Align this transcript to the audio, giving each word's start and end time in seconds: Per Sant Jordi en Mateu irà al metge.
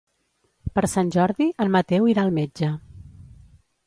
Per 0.77 0.83
Sant 0.93 1.11
Jordi 1.15 1.45
en 1.65 1.71
Mateu 1.75 2.07
irà 2.13 2.23
al 2.23 2.33
metge. 2.39 2.71